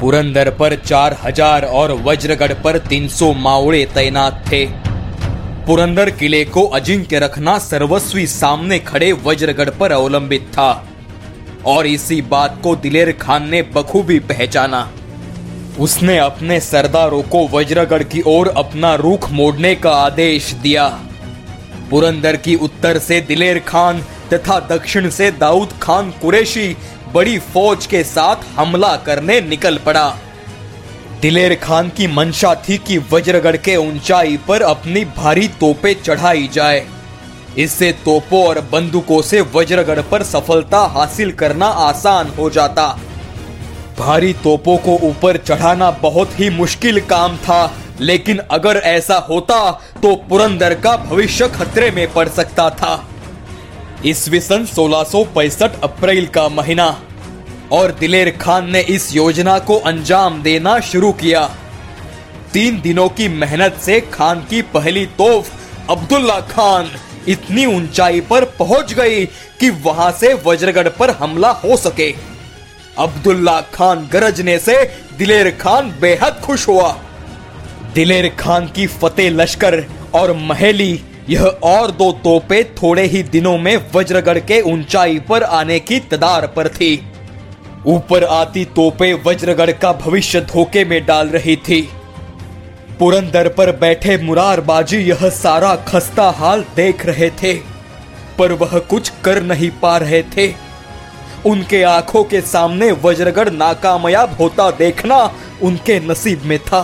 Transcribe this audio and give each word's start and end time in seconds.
पुरंदर 0.00 0.50
पर 0.50 0.74
चार 0.76 1.16
हज़ार 1.22 1.64
और 1.64 1.92
वज्रगढ़ 2.02 2.52
पर 2.54 2.78
तीन 2.78 3.06
सौ 3.08 3.32
मावड़े 3.34 3.84
तैनात 3.94 4.44
थे। 4.48 4.64
पुरंदर 5.66 6.10
किले 6.10 6.44
को 6.46 6.62
अजिंक्य 6.70 7.18
रखना 7.18 7.56
सर्वस्वी 7.60 8.26
सामने 8.26 8.78
खड़े 8.80 9.10
वज्रगढ़ 9.24 9.70
पर 9.70 9.92
अवलंबित 9.92 10.46
था। 10.48 10.70
और 11.66 11.86
इसी 11.86 12.20
बात 12.24 12.60
को 12.62 12.74
दिलेर 12.76 13.12
खान 13.12 13.48
ने 13.48 13.62
बखूबी 13.74 14.18
पहचाना। 14.28 14.88
उसने 15.78 16.18
अपने 16.18 16.60
सरदारों 16.60 17.22
को 17.24 17.46
वज्रगढ़ 17.48 18.02
की 18.02 18.22
ओर 18.26 18.48
अपना 18.56 18.94
रुख 18.96 19.30
मोड़ने 19.30 19.74
का 19.74 19.90
आदेश 19.94 20.52
दिया। 20.62 20.86
पुरंदर 21.90 22.36
की 22.36 22.54
उत्तर 22.58 22.98
से 22.98 23.20
दिलेर 23.22 23.58
खान 23.58 24.04
तथा 24.32 24.58
दक्षिण 24.68 25.08
से 25.10 25.30
दाऊद 25.30 25.72
खान 25.82 26.10
कुरैशी 26.22 26.76
बड़ी 27.14 27.38
फौज 27.38 27.86
के 27.86 28.02
साथ 28.04 28.44
हमला 28.56 28.94
करने 28.96 29.40
निकल 29.40 29.78
पड़ा। 29.86 30.08
दिलेर 31.20 31.54
खान 31.54 31.88
की 31.88 32.06
मंशा 32.06 32.54
थी 32.68 32.76
कि 32.78 32.98
वज्रगढ़ 33.12 33.56
के 33.56 33.76
ऊंचाई 33.76 34.36
पर 34.48 34.62
अपनी 34.62 35.04
भारी 35.16 35.48
तोपें 35.60 35.94
चढ़ाई 36.02 36.48
जाए। 36.52 36.86
इससे 37.58 37.90
तोपों 38.04 38.44
और 38.46 38.60
बंदूकों 38.72 39.20
से 39.22 39.40
वज्रगढ़ 39.54 40.00
पर 40.02 40.22
सफलता 40.22 40.78
हासिल 40.94 41.32
करना 41.32 41.66
आसान 41.66 42.32
हो 42.38 42.50
जाता। 42.50 42.86
भारी 43.98 44.32
तोपों 44.34 44.76
को 44.78 44.98
ऊपर 45.02 45.36
चढ़ाना 45.36 45.90
बहुत 46.02 46.38
ही 46.40 46.50
मुश्किल 46.50 47.00
काम 47.00 47.36
था, 47.36 47.74
लेकिन 48.00 48.38
अगर 48.50 48.76
ऐसा 48.76 49.16
होता 49.28 49.70
तो 50.02 50.14
पुरंदर 50.28 50.74
का 50.74 50.96
भविष्य 50.96 51.48
खतरे 51.48 51.90
में 51.90 52.12
पड़ 52.12 52.28
सकता 52.28 52.68
था। 52.70 52.94
ईस्वी 54.08 54.40
सन 54.40 54.64
सोलह 54.64 55.70
अप्रैल 55.82 56.26
का 56.26 56.48
महीना। 56.48 56.86
और 57.72 57.92
दिलेर 57.92 58.30
खान 58.30 58.70
ने 58.70 58.80
इस 58.80 59.14
योजना 59.16 59.58
को 59.58 59.78
अंजाम 59.78 60.42
देना 60.42 60.78
शुरू 60.80 61.12
किया। 61.12 61.40
तीन 62.52 62.80
दिनों 62.80 63.08
की 63.08 63.28
मेहनत 63.28 63.78
से 63.82 64.00
खान 64.00 64.40
की 64.40 64.62
पहली 64.62 65.06
तोफ 65.06 65.50
अब्दुल्ला 65.90 66.40
खान 66.40 66.90
इतनी 67.28 67.66
ऊंचाई 67.66 68.20
पर 68.20 68.44
पहुँच 68.44 68.92
गई 68.92 69.24
कि 69.60 69.70
वहाँ 69.70 70.10
से 70.12 70.32
वज्रगढ़ 70.46 70.88
पर 70.88 71.10
हमला 71.10 71.50
हो 71.50 71.76
सके। 71.76 72.14
अब्दुल्ला 72.98 73.60
खान 73.60 74.08
गरजने 74.12 74.58
से 74.58 74.84
दिलेर 75.18 75.50
खान 75.50 75.90
बेहद 76.00 76.40
खुश 76.44 76.68
हुआ। 76.68 76.96
दिलेर 77.94 78.28
खान 78.38 78.66
की 78.66 78.86
फतेह 78.86 79.30
लश्कर 79.30 79.84
और 80.14 80.32
महेली 80.32 81.00
यह 81.28 81.44
और 81.64 81.90
दो 81.90 82.10
तोपे 82.24 82.62
थोड़े 82.76 83.02
ही 83.02 83.22
दिनों 83.22 83.56
में 83.58 83.76
वज्रगढ़ 83.94 84.38
के 84.38 84.60
ऊंचाई 84.62 85.18
पर 85.18 85.42
आने 85.42 85.78
की 85.80 85.98
तदार 86.00 86.46
पर 86.46 86.68
थी। 86.68 87.10
ऊपर 87.86 88.24
आती 88.24 88.64
तोपे 88.64 89.12
वज्रगढ़ 89.26 89.70
का 89.72 89.92
भविष्य 89.92 90.40
धोखे 90.40 90.84
में 90.84 91.04
डाल 91.06 91.28
रही 91.28 91.56
थी। 91.56 91.80
पुरंदर 92.98 93.48
पर 93.48 93.70
बैठे 93.76 94.16
मुरारबाजी 94.18 94.98
यह 94.98 95.28
सारा 95.30 95.74
खस्ता 95.88 96.28
हाल 96.30 96.64
देख 96.76 97.06
रहे 97.06 97.30
थे, 97.42 97.54
पर 98.38 98.52
वह 98.52 98.78
कुछ 98.78 99.08
कर 99.24 99.42
नहीं 99.42 99.70
पा 99.82 99.96
रहे 99.96 100.22
थे। 100.36 100.52
उनके 101.46 101.82
आँखों 101.82 102.22
के 102.24 102.40
सामने 102.40 102.90
वज्रगढ़ 103.04 103.50
नाकामयाब 103.50 104.36
होता 104.40 104.70
देखना 104.70 105.18
उनके 105.62 105.98
नसीब 106.00 106.42
में 106.44 106.58
था। 106.58 106.80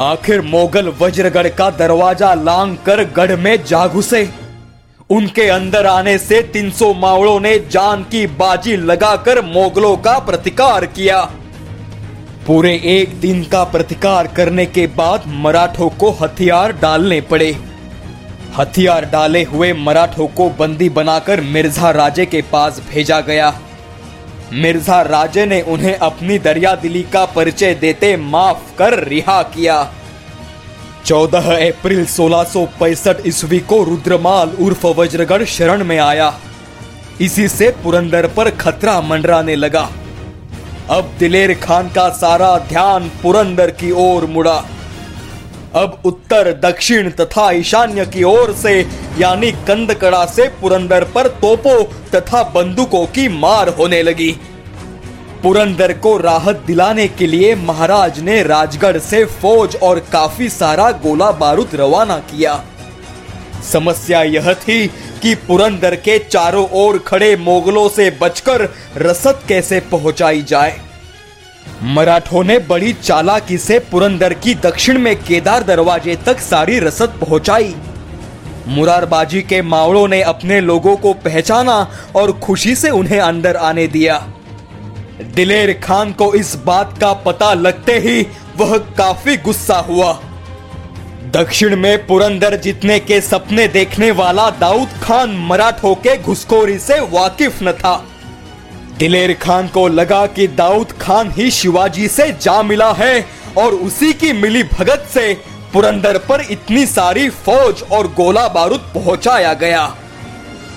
आखिर 0.00 0.40
मोगल 0.42 0.88
वज्रगढ़ 1.00 1.48
का 1.48 1.68
दरवाज़ा 1.70 2.32
लांग 2.34 2.76
कर 2.86 3.02
गढ़ 3.12 3.34
में 3.36 3.64
जा 3.64 3.86
घुसे 3.86 4.28
उनके 5.10 5.46
अंदर 5.48 5.86
आने 5.86 6.16
से 6.18 6.40
300 6.52 6.92
मावड़ों 6.94 7.38
ने 7.40 7.58
जान 7.70 8.02
की 8.02 8.26
बाजी 8.36 8.76
लगाकर 8.76 9.40
मोगलों 9.44 9.96
का 9.96 10.18
प्रतिकार 10.18 10.86
किया। 10.86 11.20
पूरे 12.46 12.74
एक 12.86 13.14
दिन 13.20 13.44
का 13.44 13.62
प्रतिकार 13.64 14.26
करने 14.26 14.66
के 14.66 14.86
बाद 14.96 15.22
मराठों 15.36 15.88
को 15.90 16.10
हथियार 16.12 16.72
डालने 16.72 17.20
पड़े। 17.20 17.50
हथियार 18.58 19.04
डाले 19.04 19.42
हुए 19.44 19.72
मराठों 19.72 20.26
को 20.26 20.48
बंदी 20.50 20.88
बनाकर 20.90 21.40
मिर्ज़ा 21.40 21.90
राजे 21.90 22.26
के 22.26 22.42
पास 22.52 22.82
भेजा 22.90 23.20
गया। 23.20 23.52
मिर्ज़ा 24.52 25.02
राजे 25.02 25.46
ने 25.46 25.60
उन्हें 25.62 25.96
अपनी 25.96 26.38
दरिया 26.38 26.74
दिली 26.74 27.02
का 27.02 27.24
परिचय 27.24 27.74
देते 27.74 28.16
माफ़ 28.16 28.76
कर 28.78 29.04
रिहा 29.04 29.42
किया। 29.42 29.92
14 31.06 31.70
अप्रैल 31.70 32.06
सोलह 32.06 32.42
ईस्वी 33.26 33.58
को 33.58 33.82
रुद्रमाल 33.84 34.48
उर्फ़ 34.60 34.86
वज्रगढ़ 34.86 35.44
शरण 35.44 35.84
में 35.84 35.98
आया। 35.98 36.34
इसी 37.20 37.48
से 37.48 37.70
पुरंदर 37.82 38.26
पर 38.26 38.50
खतरा 38.50 39.00
मंडराने 39.00 39.56
लगा। 39.56 39.88
अब 40.90 41.12
दिलेर 41.18 41.54
खान 41.54 41.88
का 41.88 42.08
सारा 42.08 42.58
ध्यान 42.58 43.10
पुरंदर 43.22 43.70
की 43.70 43.90
ओर 43.90 44.26
मुड़ा। 44.26 44.64
अब 45.76 46.02
उत्तर, 46.04 46.52
दक्षिण 46.60 47.10
तथा 47.10 47.50
ईशान्य 47.50 48.04
की 48.06 48.22
ओर 48.22 48.52
से, 48.52 48.80
यानी 49.18 49.50
कंदकड़ा 49.68 50.24
से 50.26 50.48
पुरंदर 50.60 51.04
पर 51.04 51.28
तोपों 51.40 51.82
तथा 52.10 52.42
बंदूकों 52.54 53.04
की 53.06 53.28
मार 53.28 53.68
होने 53.68 54.02
लगी। 54.02 54.30
पुरंदर 55.42 55.92
को 55.92 56.16
राहत 56.18 56.62
दिलाने 56.66 57.08
के 57.08 57.26
लिए 57.26 57.54
महाराज 57.54 58.20
ने 58.20 58.42
राजगढ़ 58.42 58.98
से 58.98 59.24
फौज 59.24 59.76
और 59.76 59.98
काफ़ी 60.12 60.48
सारा 60.48 60.90
गोला 61.02 61.30
बारूद 61.32 61.70
रवाना 61.74 62.18
किया। 62.30 62.62
समस्या 63.72 64.22
यह 64.22 64.52
थी 64.54 64.86
कि 65.22 65.34
पुरंदर 65.48 65.94
के 65.96 66.18
चारों 66.18 66.66
ओर 66.76 66.98
खड़े 66.98 67.34
मोगलों 67.36 67.88
से 67.88 68.10
बचकर 68.22 68.68
रसद 68.96 69.42
कैसे 69.48 69.80
पहुंचाई 69.80 70.42
जाए। 70.42 70.80
मराठों 71.82 72.44
ने 72.44 72.58
बड़ी 72.58 72.92
चालाकी 72.92 73.58
से 73.58 73.78
पुरंदर 73.78 74.34
की 74.34 74.54
दक्षिण 74.54 74.98
में 74.98 75.16
केदार 75.16 75.62
दरवाजे 75.62 76.16
तक 76.16 76.38
सारी 76.40 76.78
रसद 76.78 77.18
पहुंचाई। 77.20 77.74
मुरारबाजी 78.68 79.42
के 79.42 79.62
मावड़ों 79.62 80.08
ने 80.08 80.22
अपने 80.22 80.60
लोगों 80.60 80.96
को 80.96 81.12
पहचाना 81.14 81.90
और 82.16 82.32
खुशी 82.32 82.74
से 82.76 82.90
उन्हें 82.90 83.20
अंदर 83.20 83.56
आने 83.56 83.86
दिया। 83.86 84.26
दिलेर 85.34 85.72
खान 85.84 86.12
को 86.12 86.34
इस 86.34 86.54
बात 86.64 86.98
का 87.00 87.12
पता 87.12 87.54
लगते 87.54 87.98
ही 87.98 88.26
वह 88.56 88.78
काफ़ी 88.78 89.36
गुस्सा 89.36 89.76
हुआ। 89.78 90.12
दक्षिण 91.30 91.76
में 91.76 92.06
पुरंदर 92.06 92.56
जीतने 92.56 92.98
के 92.98 93.20
सपने 93.20 93.68
देखने 93.68 94.10
वाला 94.10 94.50
दाऊद 94.50 94.88
खान 95.02 95.30
मराठों 95.30 95.94
के 95.94 96.16
घुसखोरी 96.16 96.78
से 96.78 97.00
वाकिफ 97.00 97.62
न 97.62 97.72
था। 97.72 97.94
दिलेर 98.98 99.32
खान 99.32 99.68
को 99.68 99.86
लगा 99.88 100.26
कि 100.26 100.46
दाऊद 100.48 100.92
खान 100.92 101.30
ही 101.30 101.50
शिवाजी 101.50 102.08
से 102.08 102.30
जा 102.42 102.62
मिला 102.62 102.92
है 102.92 103.26
और 103.58 103.74
उसी 103.74 104.12
की 104.12 104.32
मिली 104.32 104.62
भगत 104.62 105.08
से 105.14 105.32
पुरंदर 105.72 106.18
पर 106.18 106.40
इतनी 106.50 106.86
सारी 106.86 107.28
फौज 107.30 107.82
और 107.92 108.06
गोला 108.08 108.46
बारूद 108.48 108.80
पहुँचाया 108.94 109.54
गया। 109.54 109.94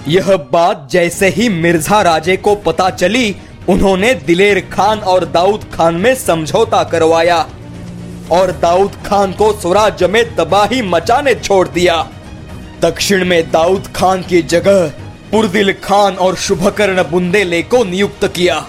यह 0.08 0.36
बात 0.52 0.88
जैसे 0.92 1.30
ही 1.30 1.50
मिर्ज़ा 1.50 2.02
राजे 2.02 2.38
को 2.38 2.56
पता 2.56 2.90
चली, 2.90 3.36
उन्होंने 3.70 4.14
दिलेर 4.14 4.60
खान 4.74 5.00
और 5.00 5.26
दाऊद 5.26 5.72
खान 5.74 5.96
में 5.96 6.14
समझौता 6.16 6.84
करवाया 6.84 7.46
और 8.32 8.52
दाऊद 8.52 8.92
खान 9.06 9.32
को 9.32 9.52
स्वराज्य 9.54 10.08
में 10.08 10.24
तबाही 10.36 10.82
मचाने 10.82 11.36
छोड़ 11.36 11.68
दिया। 11.68 12.08
दक्षिण 12.82 13.26
में 13.26 13.52
दाऊद 13.52 13.88
खान 13.96 14.22
की 14.22 14.42
जगह 14.42 14.92
पुरदिल 15.32 15.72
खान 15.74 16.16
और 16.16 16.36
शुभकर्ण 16.36 17.04
बुंदेले 17.04 17.62
को 17.64 17.84
नियुक्त 17.84 18.26
किया। 18.36 18.60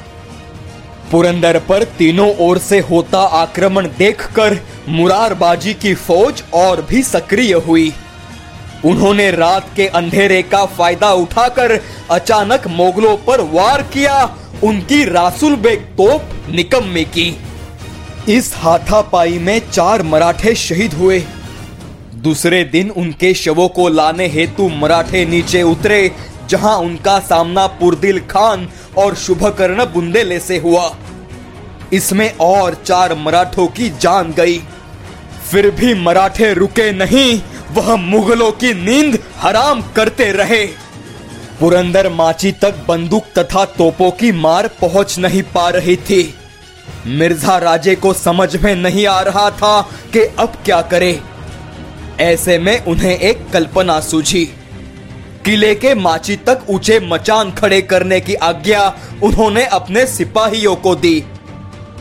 पुरंदर 1.11 1.59
पर 1.59 1.85
तीनों 1.99 2.31
ओर 2.39 2.59
से 2.59 2.79
होता 2.81 3.19
आक्रमण 3.19 3.87
देखकर 3.99 4.59
मुरारबाजी 4.89 5.75
की 5.75 5.95
फौज 5.95 6.43
और 6.55 6.83
भी 6.83 7.03
सक्रिय 7.03 7.53
हुई। 7.67 7.93
उन्होंने 8.85 9.31
रात 9.31 9.71
के 9.77 9.87
अंधेरे 9.87 10.43
का 10.43 10.65
फ़ायदा 10.67 11.13
उठाकर 11.13 11.81
अचानक 12.11 12.67
मोगलों 12.67 13.17
पर 13.17 13.41
वार 13.53 13.83
किया, 13.83 14.37
उनकी 14.65 15.05
रासुल 15.05 15.57
बेग 15.57 15.81
तोप 15.97 16.31
निकम्मे 16.49 17.05
की। 17.05 17.37
इस 18.29 18.53
हाथापाई 18.57 19.39
में 19.39 19.61
चार 19.71 20.03
मराठे 20.03 20.55
शहीद 20.55 20.95
हुए। 20.95 21.25
दूसरे 22.15 22.63
दिन 22.65 22.91
उनके 22.91 23.33
शवों 23.35 23.69
को 23.69 23.89
लाने 23.89 24.27
हेतु 24.27 24.69
मराठे 24.69 25.25
नीचे 25.27 25.63
उतरे 25.63 26.11
जहाँ 26.51 26.77
उनका 26.79 27.19
सामना 27.21 27.67
पुरदिल 27.67 28.21
खान 28.21 28.69
और 28.99 29.15
शुभकर्ण 29.15 29.85
बुंदेले 29.85 30.41
से 30.41 30.59
हुआ। 30.59 30.91
इसमें 31.93 32.33
और 32.37 32.83
चार 32.87 33.15
मराठों 33.15 33.67
की 33.67 33.91
जान 33.91 34.33
गई। 34.33 34.59
फिर 35.51 35.71
भी 35.71 35.95
मराठे 35.95 36.53
रुके 36.55 36.91
नहीं, 36.93 37.41
वह 37.73 37.95
मुगलों 37.97 38.51
की 38.53 38.73
नींद 38.75 39.19
हराम 39.37 39.83
करते 39.97 40.33
रहे। 40.33 40.65
पुरंदर 41.61 42.09
माची 42.09 42.53
तक 42.53 42.85
बंदूक 42.89 43.25
तथा 43.39 43.65
तोपों 43.65 44.11
की 44.11 44.33
मार 44.33 44.69
पहुँच 44.81 45.19
नहीं 45.19 45.43
पा 45.55 45.69
रही 45.69 45.97
थी। 45.97 46.35
मिर्ज़ा 47.07 47.57
राजे 47.59 47.95
को 47.95 48.13
समझ 48.13 48.57
में 48.57 48.75
नहीं 48.75 49.07
आ 49.07 49.21
रहा 49.21 49.51
था 49.51 49.81
कि 50.13 50.21
अब 50.39 50.53
क्या 50.65 50.81
करे। 50.83 51.21
ऐसे 52.21 52.59
में 52.59 52.85
उन्हें 52.85 53.19
एक 53.19 53.49
कल्पना 53.53 54.01
सूझी। 54.01 54.49
किले 55.45 55.75
के 55.75 55.95
माची 55.95 56.37
तक 56.37 56.67
ऊँचे 56.71 56.99
मचान 57.01 57.51
खड़े 57.51 57.81
करने 57.83 58.21
की 58.21 58.35
आज्ञा 58.35 58.83
उन्होंने 59.23 59.65
अपने 59.65 60.07
सिपाहियों 60.07 60.77
को 60.77 60.95
दी। 60.95 61.25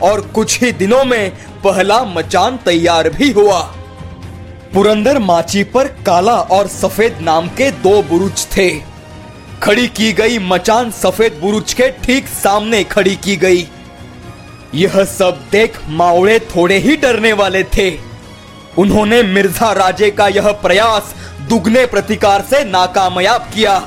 और 0.02 0.20
कुछ 0.34 0.62
ही 0.62 0.72
दिनों 0.72 1.04
में 1.04 1.30
पहला 1.64 2.02
मचान 2.04 2.56
तैयार 2.56 3.08
भी 3.10 3.30
हुआ। 3.32 3.60
पुरंदर 4.74 5.18
माची 5.18 5.64
पर 5.64 5.88
काला 6.06 6.36
और 6.50 6.66
सफ़ेद 6.66 7.18
नाम 7.20 7.48
के 7.48 7.70
दो 7.70 8.02
बुरुज 8.02 8.46
थे। 8.56 8.68
खड़ी 9.62 9.86
की 9.88 10.12
गई 10.12 10.38
मचान 10.38 10.90
सफ़ेद 10.90 11.38
बुरुज 11.40 11.72
के 11.72 11.90
ठीक 12.04 12.26
सामने 12.26 12.84
खड़ी 12.84 13.14
की 13.16 13.36
गई। 13.36 13.66
यह 14.74 15.04
सब 15.04 15.40
देख 15.52 15.78
मावड़े 15.88 16.38
थोड़े 16.38 16.78
ही 16.78 16.96
डरने 16.96 17.32
वाले 17.32 17.62
थे। 17.76 17.90
उन्होंने 18.78 19.22
मिर्ज़ा 19.22 19.72
राजे 19.72 20.10
का 20.10 20.26
यह 20.28 20.50
प्रयास 20.62 21.14
दुगने 21.48 21.84
प्रतिकार 21.86 22.42
से 22.42 22.62
नाकामयाब 22.64 23.48
किया। 23.54 23.82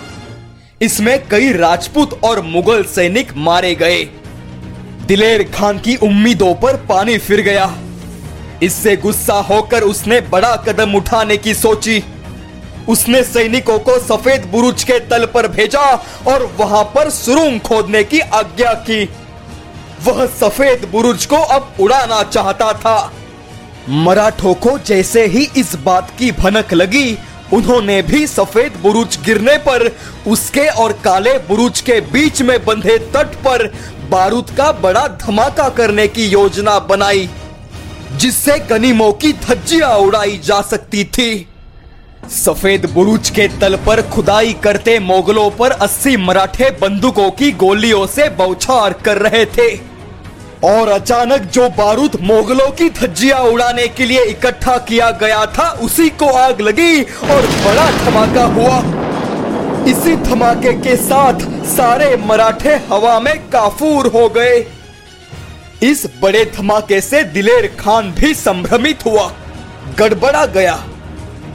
इसमें 0.81 1.27
कई 1.27 1.51
राजपूत 1.53 2.19
और 2.23 2.41
मुगल 2.41 2.83
सैनिक 2.85 3.35
मारे 3.38 3.73
गए। 3.75 4.03
दिलेर 5.07 5.43
खान 5.53 5.79
की 5.79 5.95
उम्मीदों 5.97 6.53
पर 6.55 6.75
पानी 6.89 7.17
फिर 7.17 7.41
गया। 7.41 7.73
इससे 8.63 8.95
गुस्सा 8.97 9.33
होकर 9.41 9.83
उसने 9.83 10.19
बड़ा 10.31 10.55
कदम 10.67 10.95
उठाने 10.95 11.37
की 11.37 11.53
सोची। 11.53 12.03
उसने 12.89 13.23
सैनिकों 13.23 13.77
को 13.79 13.97
सफ़ेद 13.99 14.45
बुरुज 14.51 14.83
के 14.83 14.99
तल 14.99 15.25
पर 15.25 15.47
भेजा 15.47 15.85
और 16.27 16.45
वहाँ 16.57 16.83
पर 16.95 17.09
सुरुंग 17.09 17.59
खोदने 17.59 18.03
की 18.03 18.19
आज्ञा 18.19 18.73
की। 18.83 19.03
वह 20.03 20.25
सफ़ेद 20.39 20.87
बुरुज 20.91 21.25
को 21.25 21.37
अब 21.49 21.73
उड़ाना 21.79 22.21
चाहता 22.23 22.71
था। 22.73 23.11
मराठों 23.89 24.54
को 24.54 24.78
जैसे 24.80 25.25
ही 25.25 25.48
इस 25.57 25.75
बात 25.75 26.10
की 26.19 26.31
भनक 26.31 26.74
लगी, 26.74 27.18
उन्होंने 27.54 28.01
भी 28.01 28.28
सफ़ेद 28.28 28.74
बुरुज 28.81 29.18
गिरने 29.25 29.57
पर, 29.57 29.92
उसके 30.28 30.68
और 30.68 30.94
काले 30.94 31.38
बुरुज 31.38 31.81
के 31.81 32.00
बीच 32.01 32.42
में 32.42 32.57
बंधे 32.66 32.98
तट 33.13 33.36
पर 33.44 33.66
बारूद 34.10 34.50
का 34.50 34.72
बड़ा 34.72 35.07
धमाका 35.07 35.69
करने 35.69 36.07
की 36.07 36.25
योजना 36.25 36.80
बनाई, 36.80 37.30
जिससे 38.18 38.60
गनीमों 38.60 39.12
की 39.13 39.33
धज्जियाँ 39.33 39.95
उड़ाई 39.98 40.39
जा 40.44 40.62
सकती 40.62 41.04
थी। 41.04 41.48
सफ़ेद 42.30 42.86
बुरुज 42.86 43.30
के 43.30 43.48
तल 43.60 43.75
पर 43.75 44.01
खुदाई 44.10 44.54
करते 44.54 45.00
मोगलों 45.00 45.50
पर 45.51 45.72
80 45.81 46.18
मराठे 46.18 46.69
बंदूकों 46.72 47.30
की 47.31 47.51
गोलियों 47.51 48.06
से 48.07 48.30
बौछार 48.30 48.94
कर 48.94 49.18
रहे 49.18 49.45
थे। 49.45 49.90
और 50.63 50.87
अचानक 50.87 51.41
जो 51.41 51.69
बारूद 51.69 52.17
मोगलों 52.21 52.69
की 52.71 52.89
धज्जियाँ 52.89 53.39
उड़ाने 53.39 53.87
के 53.87 54.05
लिए 54.05 54.23
इकट्ठा 54.23 54.77
किया 54.77 55.09
गया 55.11 55.45
था, 55.45 55.69
उसी 55.71 56.09
को 56.09 56.25
आग 56.25 56.61
लगी 56.61 57.01
और 57.01 57.47
बड़ा 57.65 57.89
धमाका 57.91 58.43
हुआ। 58.43 58.77
इसी 59.85 60.15
धमाके 60.15 60.73
के 60.73 60.95
साथ 60.95 61.39
सारे 61.67 62.15
मराठे 62.17 62.75
हवा 62.75 63.19
में 63.19 63.49
काफूर 63.49 64.07
हो 64.07 64.29
गए। 64.29 64.65
इस 65.83 66.05
बड़े 66.21 66.51
धमाके 66.57 67.01
से 67.01 67.23
दिलेर 67.23 67.67
खान 67.79 68.11
भी 68.11 68.33
संभ्रमित 68.33 69.05
हुआ, 69.05 69.31
गड़बड़ा 69.99 70.45
गया। 70.45 70.83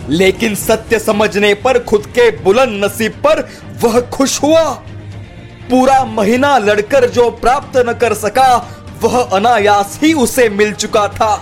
लेकिन 0.08 0.54
सत्य 0.54 0.98
समझने 0.98 1.54
पर 1.54 1.78
खुद 1.78 2.06
के 2.06 2.30
बुलंद 2.30 2.84
नसीब 2.84 3.12
पर 3.12 3.48
वह 3.82 4.00
खुश 4.00 4.42
हुआ। 4.42 4.64
पूरा 5.70 6.04
महीना 6.04 6.58
लड़कर 6.58 7.08
जो 7.10 7.30
प्राप्त 7.30 7.76
न 7.76 7.92
कर 7.92 8.14
सका 8.14 8.75
वह 9.06 9.20
अनायास 9.36 9.98
ही 10.02 10.12
उसे 10.14 10.48
मिल 10.50 10.72
चुका 10.74 11.06
था। 11.08 11.34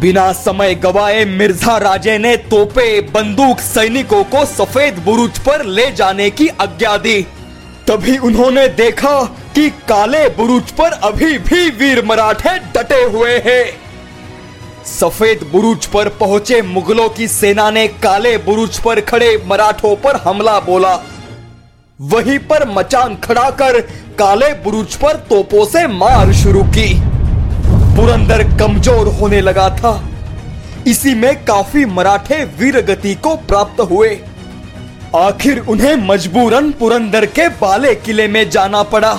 बिना 0.00 0.32
समय 0.34 0.74
गवाए 0.74 1.24
मिर्ज़ा 1.26 1.76
राजे 1.78 2.16
ने 2.18 2.36
तोपे 2.46 3.00
बंदूक 3.10 3.60
सैनिकों 3.60 4.22
को 4.24 4.44
सफ़ेद 4.46 4.98
बुरुज 5.04 5.38
पर 5.38 5.64
ले 5.66 5.90
जाने 5.92 6.28
की 6.30 6.48
आज्ञा 6.60 6.96
दी। 6.96 7.20
तभी 7.88 8.16
उन्होंने 8.18 8.66
देखा 8.74 9.22
कि 9.54 9.68
काले 9.88 10.28
बुरुज 10.36 10.70
पर 10.72 10.92
अभी 11.04 11.38
भी 11.40 11.68
वीर 11.70 12.04
मराठे 12.04 12.58
डटे 12.74 13.02
हुए 13.12 13.36
हैं। 13.44 13.64
सफ़ेद 14.90 15.48
बुरुज 15.52 15.86
पर 15.86 16.08
पहुँचे 16.20 16.62
मुगलों 16.64 17.08
की 17.08 17.28
सेना 17.28 17.70
ने 17.70 17.86
काले 18.02 18.36
बुरुज 18.40 18.78
पर 18.78 19.00
खड़े 19.02 19.36
मराठों 19.46 19.94
पर 19.96 20.16
हमला 20.16 20.58
बोला। 20.60 20.94
वहीं 21.98 22.38
पर 22.40 22.66
मचान 22.68 23.14
खड़ा 23.24 23.50
कर 23.50 23.80
काले 24.18 24.52
बुरुज 24.62 24.94
पर 24.94 25.16
तोपों 25.28 25.64
से 25.64 25.86
मार 25.88 26.32
शुरू 26.32 26.62
की। 26.76 26.88
पुरंदर 27.96 28.42
कमज़ोर 28.58 29.08
होने 29.14 29.40
लगा 29.40 29.68
था। 29.70 29.92
इसी 30.86 31.14
में 31.14 31.44
काफ़ी 31.44 31.84
मराठे 31.86 32.42
वीर 32.58 32.80
गति 32.86 33.14
को 33.16 33.34
प्राप्त 33.44 33.80
हुए। 33.80 34.08
आखिर 35.16 35.58
उन्हें 35.60 35.94
मजबूरन 36.06 36.72
पुरंदर 36.72 37.26
के 37.28 37.48
बाले 37.60 37.94
किले 37.94 38.28
में 38.28 38.48
जाना 38.50 38.82
पड़ा। 38.88 39.14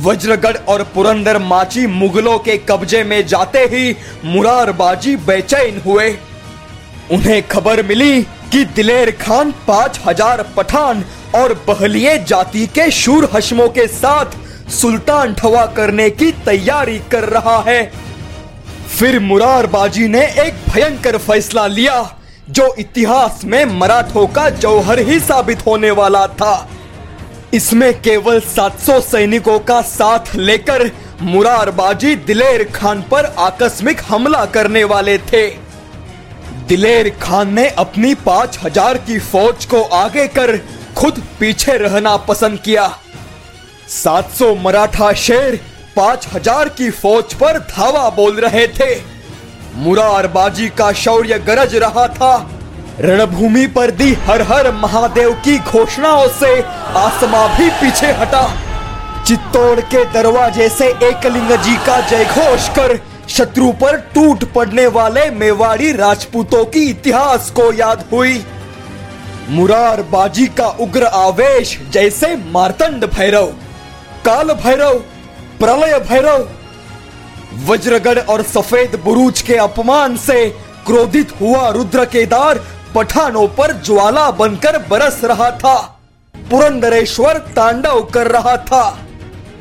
वज्रगढ़ 0.00 0.56
और 0.68 0.82
पुरंदर 0.94 1.38
माची 1.38 1.86
मुगलों 1.86 2.38
के 2.38 2.56
कब्जे 2.68 3.04
में 3.04 3.26
जाते 3.26 3.64
ही 3.72 3.96
मुरारबाजी 4.24 5.16
बेचैन 5.22 5.80
हुए। 5.86 6.10
उन्हें 7.12 7.42
खबर 7.48 7.86
मिली 7.86 8.22
कि 8.22 8.64
दिलेर 8.66 9.10
खान 9.20 9.54
पाँच 9.66 10.00
हज़ार 10.06 10.42
पठान 10.56 11.04
और 11.34 11.54
बहलिए 11.68 12.16
जाति 12.24 12.66
के 12.68 12.90
शूर 12.92 13.28
हशमों 13.34 13.68
के 13.68 13.86
साथ 13.88 14.70
सुल्तान 14.70 15.34
ठवा 15.34 15.64
करने 15.76 16.08
की 16.10 16.30
तैयारी 16.44 16.98
कर 17.12 17.24
रहा 17.28 17.58
है। 17.66 17.84
फिर 18.88 19.18
मुरारबाजी 19.20 20.08
ने 20.08 20.24
एक 20.40 20.54
भयंकर 20.68 21.16
फैसला 21.18 21.66
लिया, 21.68 22.18
जो 22.50 22.74
इतिहास 22.78 23.40
में 23.44 23.64
मराठों 23.78 24.26
का 24.28 24.48
जौहर 24.50 24.98
ही 25.00 25.18
साबित 25.20 25.66
होने 25.66 25.90
वाला 25.92 26.26
था। 26.26 26.68
इसमें 27.54 27.92
केवल 28.00 28.40
700 28.48 29.00
सैनिकों 29.00 29.58
का 29.60 29.80
साथ 29.82 30.34
लेकर 30.36 30.90
मुरारबाजी 31.22 32.14
दिलेर 32.16 32.64
खान 32.74 33.02
पर 33.10 33.24
आकस्मिक 33.38 34.00
हमला 34.08 34.44
करने 34.46 34.84
वाले 34.84 35.16
थे। 35.24 35.46
दिलेर 36.68 37.08
खान 37.22 37.52
ने 37.54 37.68
अपनी 37.68 38.14
पाँच 38.16 38.58
हज़ार 38.62 38.98
की 38.98 39.18
फौज 39.20 39.64
को 39.64 39.82
आगे 39.96 40.26
कर 40.28 40.56
खुद 40.96 41.22
पीछे 41.40 41.76
रहना 41.78 42.16
पसंद 42.24 42.58
किया। 42.58 42.88
700 43.90 44.54
मराठा 44.56 45.12
शेर 45.18 45.60
पाँच 45.96 46.26
हज़ार 46.34 46.68
की 46.68 46.90
फौज 46.92 47.34
पर 47.34 47.58
धावा 47.68 48.08
बोल 48.10 48.40
रहे 48.40 48.66
थे। 48.70 48.94
मुरारबाजी 49.76 50.68
का 50.68 50.92
शौर्य 50.94 51.38
गरज 51.40 51.74
रहा 51.76 52.06
था। 52.10 52.34
रणभूमि 53.00 53.66
पर 53.68 53.90
दी 53.92 54.12
हर 54.24 54.42
हर 54.42 54.70
महादेव 54.72 55.32
की 55.44 55.58
घोषणाओं 55.58 56.26
से 56.30 56.60
आसमा 56.98 57.46
भी 57.56 57.68
पीछे 57.80 58.12
हटा। 58.14 58.44
चित्तौड़ 59.26 59.80
के 59.80 60.04
दरवाजे 60.12 60.68
से 60.68 60.88
एकलिंग 61.08 61.50
जी 61.58 61.76
का 61.86 62.00
जय 62.08 62.24
घोष 62.26 62.68
कर 62.68 62.98
शत्रु 63.28 63.70
पर 63.72 63.96
टूट 64.14 64.44
पड़ने 64.54 64.86
वाले 64.94 65.28
मेवाड़ी 65.32 65.92
राजपूतों 65.92 66.64
की 66.64 66.88
इतिहास 66.90 67.50
को 67.50 67.72
याद 67.72 68.04
हुई। 68.12 68.38
मुरार 69.48 70.02
बाजी 70.02 70.46
का 70.48 70.66
उग्र 70.80 71.04
आवेश 71.04 71.78
जैसे 71.92 72.34
मारतंड 72.52 73.04
भैरव, 73.04 73.46
काल 74.24 74.52
भैरव, 74.54 74.98
प्रलय 75.60 75.98
भैरव, 76.00 76.48
वज्रगढ़ 77.66 78.18
और 78.18 78.42
सफ़ेद 78.42 79.00
बुरूज 79.04 79.42
के 79.42 79.56
अपमान 79.56 80.16
से 80.16 80.48
क्रोधित 80.86 81.32
हुआ 81.40 81.68
रुद्र 81.68 82.04
केदार 82.04 82.60
पठानों 82.94 83.46
पर 83.48 83.72
ज्वाला 83.82 84.30
बनकर 84.30 84.78
बरस 84.90 85.20
रहा 85.24 85.50
था, 85.50 85.76
पुरंदरेश्वर 86.34 87.38
तांडव 87.56 88.02
कर 88.04 88.30
रहा 88.30 88.56
था। 88.56 88.84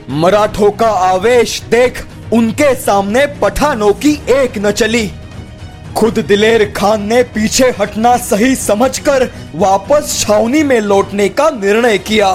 मराठों 0.09 0.71
का 0.71 0.89
आवेश 1.07 1.61
देख 1.61 2.05
उनके 2.33 2.73
सामने 2.75 3.25
पठानों 3.41 3.91
की 3.93 4.13
एक 4.31 4.57
न 4.57 4.71
चली। 4.71 5.11
खुद 5.97 6.19
दिलेर 6.27 6.63
खान 6.77 7.01
ने 7.03 7.21
पीछे 7.23 7.69
हटना 7.79 8.15
सही 8.17 8.55
समझकर 8.55 9.23
वापस 9.55 10.17
छावनी 10.19 10.63
में 10.63 10.79
लौटने 10.81 11.27
का 11.29 11.49
निर्णय 11.49 11.97
किया। 11.97 12.29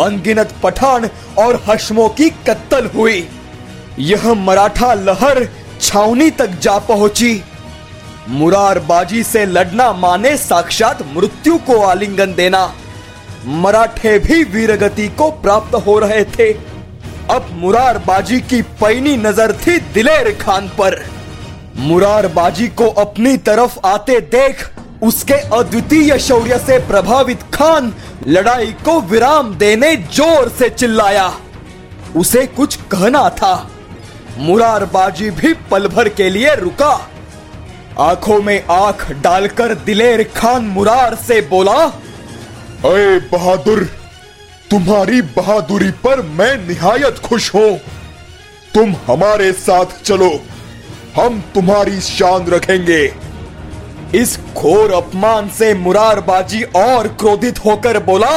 अनगिनत 0.00 0.54
पठान 0.62 1.08
और 1.38 1.62
हशमों 1.68 2.08
की 2.08 2.28
कत्तल 2.46 2.86
हुई। 2.86 3.26
यह 3.98 4.32
मराठा 4.36 4.92
लहर 4.94 5.46
छावनी 5.80 6.30
तक 6.30 6.58
जा 6.62 6.78
पहुँची। 6.78 7.42
मुरारबाजी 8.28 9.22
से 9.22 9.44
लड़ना 9.46 9.92
माने 9.92 10.36
साक्षात 10.36 11.02
मृत्यु 11.14 11.58
को 11.58 11.80
आलिंगन 11.82 12.34
देना। 12.34 12.64
मराठे 13.46 14.18
भी 14.18 14.42
वीरगति 14.46 15.08
को 15.08 15.30
प्राप्त 15.42 15.74
हो 15.86 15.98
रहे 15.98 16.24
थे। 16.30 16.52
अब 17.30 17.48
मुरारबाजी 17.52 18.40
की 18.42 18.62
पैनी 18.80 19.16
नज़र 19.18 19.52
थी 19.56 19.78
दिलेर 19.94 20.36
खान 20.40 20.68
पर। 20.78 21.02
मुरारबाजी 21.78 22.68
को 22.68 22.86
अपनी 23.00 23.36
तरफ़ 23.36 23.78
आते 23.86 24.20
देख 24.20 24.68
उसके 25.02 25.34
अद्वितीय 25.56 26.18
शौर्य 26.18 26.58
से 26.58 26.78
प्रभावित 26.78 27.42
खान 27.54 27.92
लड़ाई 28.26 28.72
को 28.84 29.00
विराम 29.00 29.54
देने 29.54 29.94
ज़ोर 29.96 30.48
से 30.48 30.68
चिल्लाया। 30.70 31.32
उसे 32.16 32.46
कुछ 32.46 32.76
कहना 32.92 33.28
था। 33.30 33.70
मुरारबाजी 34.38 35.30
भी 35.30 35.52
पल 35.70 35.86
भर 35.88 36.08
के 36.08 36.28
लिए 36.30 36.54
रुका। 36.54 36.92
आँखों 37.98 38.40
में 38.42 38.62
आँख 38.70 39.10
डालकर 39.12 39.74
दिलेर 39.74 40.22
खान 40.36 40.64
मुरार 40.64 41.14
से 41.16 41.40
बोला, 41.40 41.84
अरे 42.84 43.18
बहादुर, 43.32 43.84
तुम्हारी 44.70 45.22
बहादुरी 45.22 45.90
पर 46.04 46.22
मैं 46.22 46.56
निहायत 46.68 47.18
खुश 47.18 47.54
हूँ। 47.54 47.76
तुम 48.74 48.94
हमारे 49.06 49.52
साथ 49.52 50.02
चलो। 50.04 50.30
हम 51.16 51.40
तुम्हारी 51.54 52.00
शान 52.00 52.46
रखेंगे। 52.46 53.02
इस 54.14 54.38
घोर 54.56 54.92
अपमान 54.92 55.48
से 55.48 55.72
मुरारबाजी 55.74 56.62
और 56.62 57.08
क्रोधित 57.20 57.58
होकर 57.64 57.98
बोला, 58.02 58.36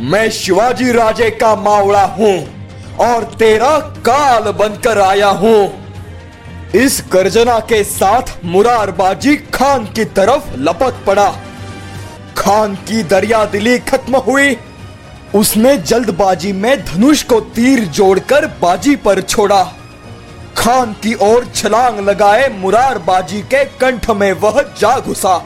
मैं 0.00 0.28
शिवाजी 0.30 0.92
राजे 0.92 1.30
का 1.30 1.54
मावड़ा 1.56 2.04
हूँ 2.18 2.36
और 3.00 3.24
तेरा 3.38 3.78
काल 4.06 4.50
बनकर 4.52 4.98
आया 4.98 5.28
हूँ। 5.28 5.72
इस 6.74 7.02
गर्जना 7.12 7.58
के 7.68 7.82
साथ 7.84 8.34
मुरारबाजी 8.44 9.36
खान 9.54 9.84
की 9.86 10.04
तरफ़ 10.04 10.56
लपक 10.58 11.04
पड़ा। 11.06 11.30
खान 12.36 12.74
की 12.88 13.02
दरिया 13.02 13.44
दिली 13.44 13.78
खत्म 13.78 14.16
हुई। 14.16 14.56
उसने 15.34 15.76
जल्दबाजी 15.76 16.52
में 16.52 16.84
धनुष 16.84 17.22
को 17.22 17.40
तीर 17.54 17.84
जोड़कर 17.84 18.46
बाजी 18.62 18.96
पर 18.96 19.20
छोड़ा। 19.20 19.62
खान 20.56 20.92
की 20.92 21.14
ओर 21.14 21.44
छलांग 21.54 21.98
लगाए 22.00 22.48
मुरार 22.48 22.98
बाजी 22.98 23.40
के 23.42 23.64
कंठ 23.64 24.10
में 24.10 24.32
वह 24.32 24.60
जा 24.78 25.00
घुसा। 25.00 25.36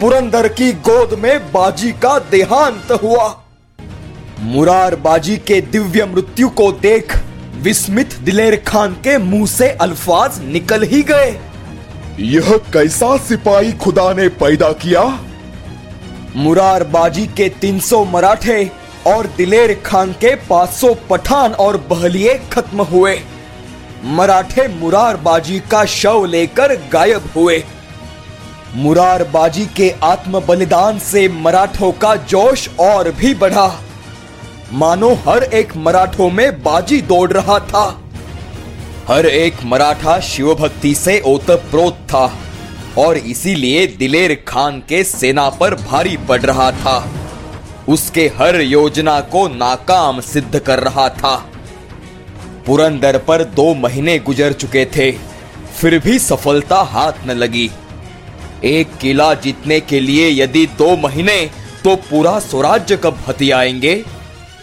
पुरंदर 0.00 0.48
की 0.48 0.72
गोद 0.72 1.18
में 1.18 1.52
बाजी 1.52 1.92
का 1.92 2.18
देहांत 2.18 2.92
हुआ। 2.92 3.36
मुरारबाजी 4.40 5.36
के 5.36 5.60
दिव्य 5.60 6.06
मृत्यु 6.06 6.48
को 6.48 6.72
देख 6.72 7.16
विस्मित 7.56 8.14
दिलेर 8.14 8.56
खान 8.66 8.92
के 8.92 9.18
मुँह 9.18 9.46
से 9.46 9.68
अल्फाज 9.70 10.40
निकल 10.42 10.82
ही 10.82 11.02
गए। 11.02 11.40
यह 12.20 12.56
कैसा 12.72 13.16
सिपाही 13.16 13.72
खुदा 13.72 14.12
ने 14.12 14.28
पैदा 14.28 14.72
किया? 14.72 15.20
मुरार 16.36 16.84
बाजी 16.84 17.26
के 17.26 17.48
300 17.48 18.04
मराठे 18.04 18.70
और 19.06 19.26
दिलेर 19.26 19.82
खान 19.86 20.12
के 20.12 20.34
500 20.34 20.94
पठान 21.10 21.52
और 21.52 21.76
बहलिए 21.76 22.40
खत्म 22.52 22.82
हुए। 22.82 23.20
मराठे 24.04 24.66
मुरारबाजी 24.68 25.58
का 25.60 25.84
शव 25.84 26.24
लेकर 26.24 26.74
गायब 26.92 27.30
हुए। 27.36 27.64
मुरारबाजी 28.74 29.66
के 29.66 29.90
आत्म 30.02 30.40
बलिदान 30.40 30.98
से 30.98 31.28
मराठों 31.28 31.92
का 31.92 32.14
जोश 32.16 32.68
और 32.80 33.10
भी 33.10 33.34
बढ़ा। 33.34 33.80
मानो 34.72 35.14
हर 35.14 35.42
एक 35.42 35.76
मराठों 35.76 36.30
में 36.30 36.62
बाजी 36.62 37.00
दौड़ 37.02 37.32
रहा 37.32 37.58
था। 37.58 37.84
हर 39.08 39.26
एक 39.26 39.56
मराठा 39.64 40.20
शिव 40.20 40.54
भक्ति 40.54 40.94
से 40.94 41.20
ओतप्रोत 41.26 41.94
था 41.94 42.38
और 42.98 43.16
इसीलिए 43.16 43.86
दिलेर 43.86 44.44
खान 44.48 44.82
के 44.88 45.04
सेना 45.04 45.48
पर 45.50 45.74
भारी 45.74 46.16
पड़ 46.16 46.40
रहा 46.40 46.70
था। 46.72 47.08
उसके 47.88 48.26
हर 48.38 48.60
योजना 48.60 49.20
को 49.20 49.48
नाकाम 49.48 50.20
सिद्ध 50.20 50.58
कर 50.58 50.78
रहा 50.78 51.08
था। 51.08 51.36
पुरंदर 52.66 53.18
पर 53.18 53.44
दो 53.44 53.74
महीने 53.74 54.18
गुजर 54.18 54.52
चुके 54.52 54.84
थे। 54.86 55.10
फिर 55.80 55.98
भी 55.98 56.18
सफलता 56.18 56.80
हाथ 56.82 57.26
न 57.26 57.30
लगी। 57.30 57.70
एक 58.64 58.96
किला 59.00 59.32
जीतने 59.34 59.80
के 59.80 60.00
लिए 60.00 60.28
यदि 60.42 60.66
दो 60.78 60.96
महीने 60.96 61.38
तो 61.84 61.96
पूरा 62.10 62.38
स्वराज्य 62.38 62.96
कब 62.96 63.22
हथियाएँगे? 63.28 64.04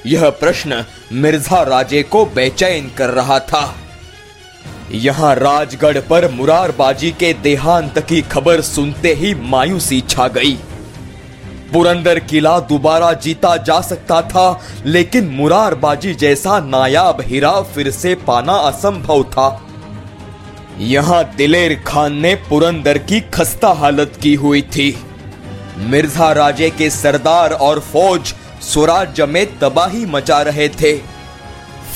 यह 0.05 0.29
प्रश्न 0.29 0.83
मिर्ज़ा 1.13 1.61
राजे 1.63 2.03
को 2.03 2.25
बेचैन 2.25 2.91
कर 2.97 3.09
रहा 3.09 3.39
था। 3.39 3.75
यहाँ 4.91 5.33
राजगढ़ 5.35 5.97
पर 5.99 6.29
मुरारबाजी 6.31 7.11
के 7.11 7.33
देहांत 7.33 7.99
की 7.99 8.21
खबर 8.21 8.61
सुनते 8.61 9.13
ही 9.13 9.33
मायूसी 9.35 10.01
छा 10.01 10.27
गई। 10.27 10.57
पुरंदर 11.73 12.19
किला 12.21 12.59
दोबारा 12.61 13.11
जीता 13.13 13.55
जा 13.57 13.79
सकता 13.81 14.21
था, 14.23 14.61
लेकिन 14.85 15.27
मुरारबाजी 15.29 16.13
जैसा 16.15 16.59
नायाब 16.59 17.21
हीरा 17.21 17.51
फिर 17.65 17.91
से 17.91 18.15
पाना 18.27 18.53
असंभव 18.67 19.23
था। 19.25 19.49
यहाँ 20.81 21.23
दिलेर 21.35 21.75
खान 21.87 22.17
ने 22.17 22.33
पुरंदर 22.49 22.97
की 22.99 23.19
खस्ता 23.33 23.69
हालत 23.73 24.19
की 24.21 24.33
हुई 24.35 24.61
थी। 24.75 24.95
मिर्ज़ा 25.79 26.31
राजे 26.31 26.69
के 26.69 26.89
सरदार 26.89 27.53
और 27.53 27.79
फौज 27.83 28.33
स्वराज्य 28.63 29.25
में 29.25 29.45
तबाही 29.59 30.05
मचा 30.05 30.41
रहे 30.41 30.67
थे। 30.71 30.95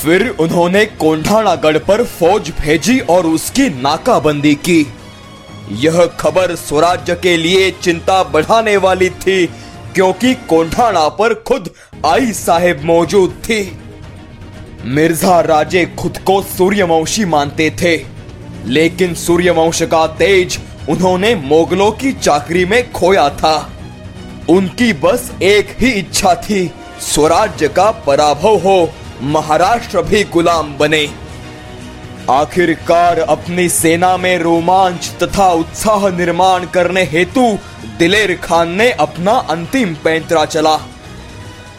फिर 0.01 0.27
उन्होंने 0.39 0.85
कोंढाणागढ़ 0.85 1.77
पर 1.79 2.03
फौज 2.09 2.51
भेजी 2.59 2.99
और 2.99 3.25
उसकी 3.25 3.69
नाकाबंदी 3.81 4.53
की। 4.59 4.81
यह 5.79 6.05
खबर 6.19 6.55
स्वराज्य 6.55 7.15
के 7.15 7.35
लिए 7.37 7.69
चिंता 7.73 8.21
बढ़ाने 8.23 8.75
वाली 8.77 9.09
थी, 9.09 9.45
क्योंकि 9.95 10.33
कोंढाणा 10.49 11.07
पर 11.09 11.33
खुद 11.47 11.69
आई 12.05 12.31
साहेब 12.33 12.81
मौजूद 12.85 13.41
थी। 13.43 13.61
मिर्ज़ा 14.85 15.39
राजे 15.41 15.85
खुद 15.99 16.17
को 16.17 16.41
सूर्यवंशी 16.41 17.25
मानते 17.25 17.69
थे, 17.81 17.95
लेकिन 18.65 19.13
सूर्यवंश 19.15 19.81
का 19.83 20.05
तेज 20.07 20.59
उन्होंने 20.89 21.33
मोगलों 21.35 21.91
की 21.91 22.11
चाकरी 22.13 22.65
में 22.65 22.91
खोया 22.91 23.29
था। 23.29 23.55
उनकी 24.49 24.91
बस 24.93 25.31
एक 25.41 25.75
ही 25.79 25.91
इच्छा 25.91 26.33
थी, 26.35 26.71
स्वराज्य 27.01 27.67
का 27.67 27.89
पराभव 28.05 28.57
हो, 28.57 28.89
महाराष्ट्र 29.23 30.01
भी 30.01 30.23
गुलाम 30.23 30.77
बने। 30.77 31.07
आखिरकार 32.29 33.19
अपनी 33.19 33.67
सेना 33.69 34.15
में 34.17 34.37
रोमांच 34.39 35.09
तथा 35.23 35.47
उत्साह 35.53 36.07
निर्माण 36.09 36.65
करने 36.65 37.03
हेतु 37.03 37.45
दिलेर 37.99 38.33
खान 38.43 38.71
ने 38.71 38.89
अपना 38.99 39.31
अंतिम 39.49 39.93
पैंतरा 40.03 40.45
चला। 40.45 40.77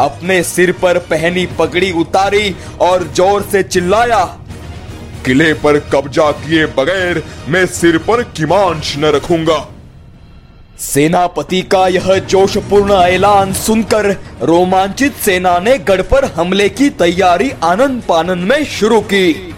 अपने 0.00 0.42
सिर 0.44 0.72
पर 0.72 0.98
पहनी 1.10 1.46
पगड़ी 1.58 1.90
उतारी 1.92 2.54
और 2.80 3.06
ज़ोर 3.08 3.42
से 3.42 3.62
चिल्लाया, 3.62 4.24
किले 5.24 5.52
पर 5.54 5.78
कब्जा 5.92 6.30
किए 6.32 6.66
बगैर 6.78 7.22
मैं 7.48 7.64
सिर 7.68 7.98
पर 7.98 8.22
किमांश 8.36 8.96
न 8.98 9.12
रखूँगा। 9.14 9.66
सेनापति 10.80 11.60
का 11.62 11.86
यह 11.88 12.18
जोशपूर्ण 12.20 12.92
ऐलान 12.94 13.52
सुनकर 13.54 14.10
रोमांचित 14.42 15.14
सेना 15.14 15.58
ने 15.58 15.78
गढ़ 15.80 16.02
पर 16.02 16.24
हमले 16.34 16.68
की 16.68 16.88
तैयारी 16.98 17.50
आनंद 17.64 18.02
पानन 18.02 18.38
में 18.40 18.64
शुरू 18.70 19.00
की। 19.02 19.51